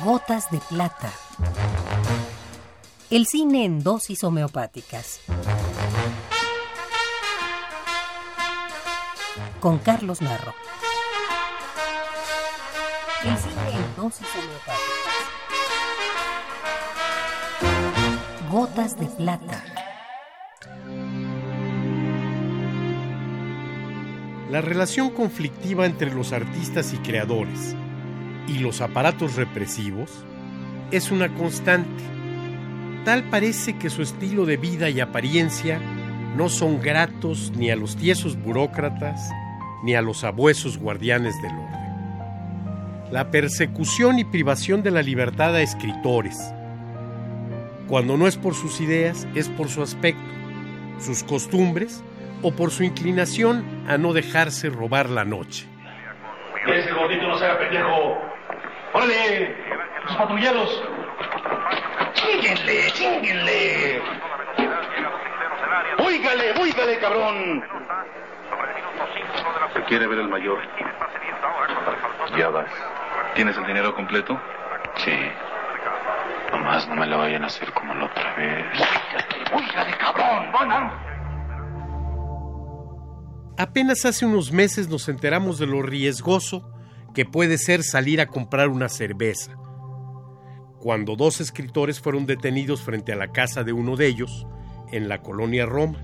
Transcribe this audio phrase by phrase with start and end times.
[0.00, 1.12] Gotas de plata.
[3.10, 5.20] El cine en dosis homeopáticas.
[9.60, 10.54] Con Carlos Narro.
[13.22, 14.82] El cine en dosis homeopáticas.
[18.50, 19.62] Gotas de plata.
[24.50, 27.76] La relación conflictiva entre los artistas y creadores
[28.48, 30.24] y los aparatos represivos
[30.90, 32.02] es una constante.
[33.04, 35.80] Tal parece que su estilo de vida y apariencia
[36.36, 39.20] no son gratos ni a los tiesos burócratas
[39.82, 43.10] ni a los abuesos guardianes del orden.
[43.10, 46.38] La persecución y privación de la libertad a escritores,
[47.88, 50.22] cuando no es por sus ideas, es por su aspecto,
[50.98, 52.02] sus costumbres
[52.42, 55.71] o por su inclinación a no dejarse robar la noche.
[56.64, 58.22] Que ese gordito no se haga pendejo.
[58.92, 59.56] ¡Órale!
[60.04, 60.82] ¡Los patrulleros!
[62.12, 64.02] ¡Chinguenle, chinguenle!
[65.98, 67.64] ¡Óigale, óigale, cabrón!
[69.74, 70.60] Se quiere ver el mayor.
[72.36, 72.70] Ya vas.
[73.34, 74.38] ¿Tienes el dinero completo?
[74.96, 75.18] Sí.
[76.52, 78.66] Nomás no me lo vayan a hacer como la otra vez.
[79.52, 80.52] ¡Óigale, cabrón!
[80.52, 80.92] ¡Van a...
[83.56, 86.68] Apenas hace unos meses nos enteramos de lo riesgoso
[87.14, 89.56] que puede ser salir a comprar una cerveza.
[90.78, 94.46] Cuando dos escritores fueron detenidos frente a la casa de uno de ellos,
[94.92, 95.98] en la colonia Roma.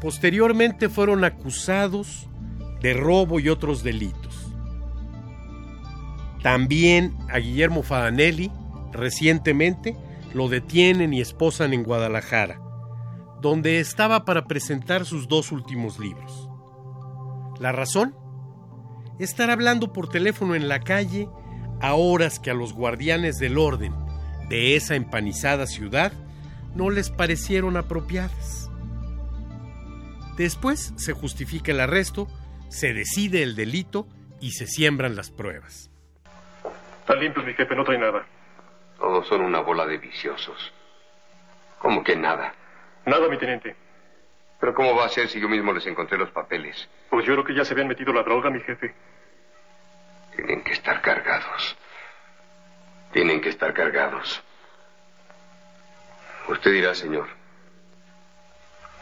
[0.00, 2.28] Posteriormente fueron acusados
[2.80, 4.52] de robo y otros delitos.
[6.42, 8.50] También a Guillermo Fadanelli,
[8.92, 9.96] recientemente,
[10.34, 12.60] lo detienen y esposan en Guadalajara,
[13.42, 16.48] donde estaba para presentar sus dos últimos libros.
[17.58, 18.16] ¿La razón?
[19.18, 21.28] Estar hablando por teléfono en la calle
[21.80, 23.92] a horas que a los guardianes del orden
[24.48, 26.12] de esa empanizada ciudad
[26.76, 28.70] no les parecieron apropiadas.
[30.36, 32.28] Después se justifica el arresto,
[32.68, 34.06] se decide el delito
[34.40, 35.90] y se siembran las pruebas.
[37.00, 38.24] Están limpios, mi jefe, no trae nada.
[38.98, 40.72] Todos son una bola de viciosos.
[41.80, 42.54] ¿Cómo que nada?
[43.06, 43.74] Nada, mi teniente.
[44.60, 46.88] Pero ¿cómo va a ser si yo mismo les encontré los papeles?
[47.10, 48.94] Pues yo creo que ya se habían metido la droga, mi jefe.
[50.36, 51.76] Tienen que estar cargados.
[53.12, 54.42] Tienen que estar cargados.
[56.48, 57.28] Usted dirá, señor.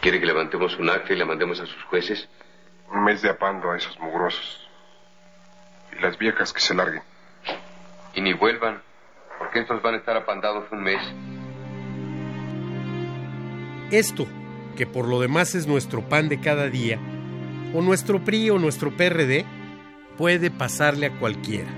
[0.00, 2.28] ¿Quiere que levantemos un acta y la mandemos a sus jueces?
[2.88, 4.68] Un mes de apando a esos mugrosos.
[5.92, 7.02] Y las viejas que se larguen.
[8.14, 8.82] Y ni vuelvan,
[9.38, 11.02] porque estos van a estar apandados un mes.
[13.90, 14.26] Esto,
[14.76, 16.98] que por lo demás es nuestro pan de cada día,
[17.74, 19.44] o nuestro PRI o nuestro PRD,
[20.16, 21.70] puede pasarle a cualquiera.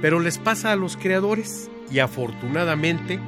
[0.00, 3.20] Pero les pasa a los creadores y afortunadamente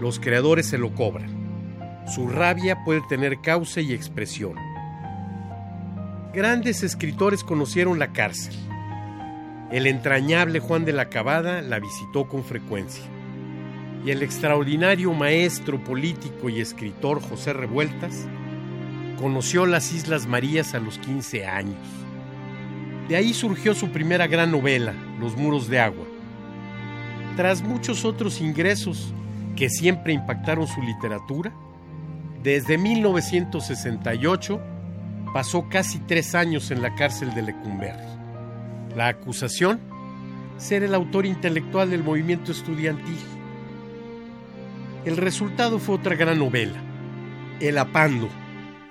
[0.00, 2.06] los creadores se lo cobran.
[2.06, 4.54] Su rabia puede tener causa y expresión.
[6.32, 8.54] Grandes escritores conocieron la cárcel.
[9.70, 13.04] El entrañable Juan de la Cabada la visitó con frecuencia.
[14.04, 18.26] Y el extraordinario maestro político y escritor José Revueltas
[19.20, 21.76] conoció las Islas Marías a los 15 años.
[23.08, 26.06] De ahí surgió su primera gran novela, Los Muros de Agua.
[27.36, 29.12] Tras muchos otros ingresos
[29.56, 31.52] que siempre impactaron su literatura,
[32.42, 34.60] desde 1968
[35.34, 38.06] pasó casi tres años en la cárcel de Lecumberri.
[38.96, 39.80] La acusación,
[40.56, 43.18] ser el autor intelectual del movimiento estudiantil.
[45.04, 46.78] El resultado fue otra gran novela,
[47.58, 48.28] El Apando,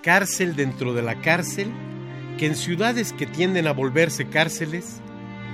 [0.02, 1.72] cárcel dentro de la cárcel,
[2.40, 5.02] que en ciudades que tienden a volverse cárceles,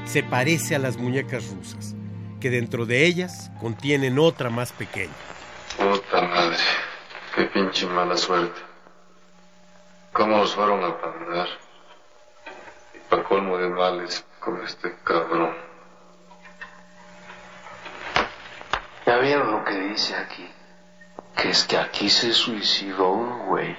[0.06, 1.94] se parece a las muñecas rusas,
[2.40, 5.12] que dentro de ellas contienen otra más pequeña.
[5.78, 6.58] Puta madre,
[7.36, 8.62] qué pinche mala suerte.
[10.14, 11.48] ¿Cómo nos fueron a pandar?
[12.94, 15.54] Y para colmo de males con este cabrón.
[19.24, 20.46] ¿Ya lo que dice aquí?
[21.38, 23.78] Que es que aquí se suicidó un güey.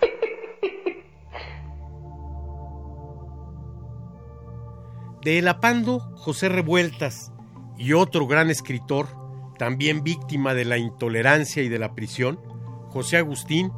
[5.22, 7.30] De El Apando, José Revueltas
[7.76, 9.06] y otro gran escritor,
[9.58, 12.40] también víctima de la intolerancia y de la prisión,
[12.88, 13.70] José Agustín,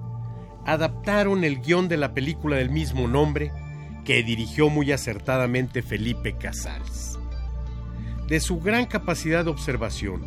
[0.65, 3.51] adaptaron el guion de la película del mismo nombre
[4.05, 7.19] que dirigió muy acertadamente Felipe Casals.
[8.29, 10.23] De su gran capacidad de observación,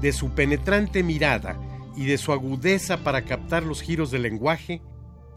[0.00, 1.58] de su penetrante mirada
[1.96, 4.82] y de su agudeza para captar los giros del lenguaje,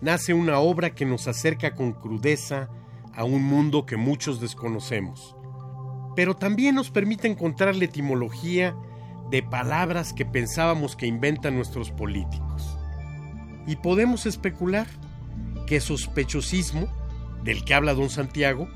[0.02, 2.70] nace una obra que nos acerca con crudeza
[3.14, 5.36] a un mundo que muchos desconocemos,
[6.16, 8.76] pero también nos permite encontrar la etimología
[9.32, 12.78] de palabras que pensábamos que inventan nuestros políticos.
[13.66, 14.88] Y podemos especular
[15.66, 16.88] que sospechosismo,
[17.44, 18.70] del que habla don Santiago,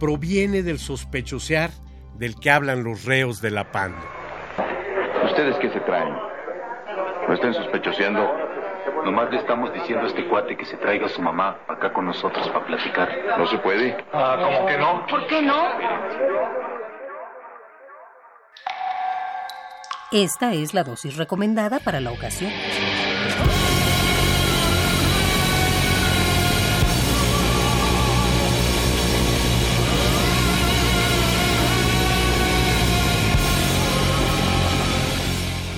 [0.00, 1.70] proviene del sospechosear
[2.14, 4.02] del que hablan los reos de la panda.
[5.24, 6.14] ¿Ustedes qué se traen?
[7.28, 8.44] ¿No estén sospechoseando?
[9.04, 12.06] Nomás le estamos diciendo a este cuate que se traiga a su mamá acá con
[12.06, 13.08] nosotros para platicar.
[13.38, 13.96] ¿No se puede?
[14.12, 15.06] Ah, ¿cómo que no?
[15.06, 15.68] ¿Por qué no?
[20.12, 22.52] Esta es la dosis recomendada para la ocasión.